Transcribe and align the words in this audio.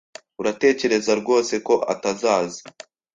Uratekereza 0.41 1.11
rwose 1.21 1.53
ko 1.67 1.75
atazaza? 1.93 2.61